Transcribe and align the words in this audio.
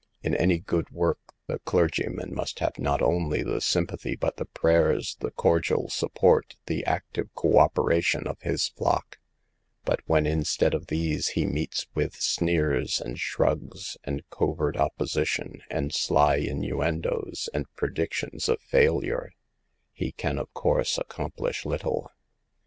In 0.23 0.33
any 0.35 0.57
good 0.57 0.89
work 0.89 1.19
the 1.45 1.59
clergyman 1.59 2.33
must 2.33 2.57
have 2.57 2.79
not 2.79 3.03
only 3.03 3.43
the 3.43 3.61
sympathy, 3.61 4.15
but 4.15 4.37
the 4.37 4.45
prayers, 4.47 5.15
the 5.19 5.29
cordial 5.29 5.89
support, 5.89 6.55
the 6.65 6.83
active 6.85 7.29
co 7.35 7.59
operation 7.59 8.25
of 8.27 8.41
his 8.41 8.69
flock; 8.69 9.19
but 9.85 9.99
when 10.07 10.25
instead 10.25 10.73
of 10.73 10.87
these 10.87 11.27
he 11.27 11.45
meets 11.45 11.85
with 11.93 12.15
sneers, 12.15 12.99
and 12.99 13.19
shrugs, 13.19 13.95
and 14.03 14.27
covert 14.31 14.75
opposition, 14.75 15.61
and 15.69 15.93
sly 15.93 16.39
innuen 16.39 16.99
does 17.03 17.47
and 17.53 17.67
predictions 17.75 18.49
of 18.49 18.59
failure, 18.59 19.29
he 19.93 20.11
can 20.11 20.39
of 20.39 20.51
course 20.55 20.95
HOW 20.95 21.03
TO 21.03 21.07
SAVE 21.13 21.19
OUR 21.19 21.21
ERRING 21.21 21.29
SISTERS. 21.29 21.33
243 21.35 21.45
accomplish 21.45 21.65
little. 21.67 22.11